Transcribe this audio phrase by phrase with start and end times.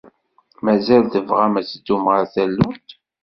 [0.63, 2.89] Mazal tebɣam ad teddum ɣer tallunt?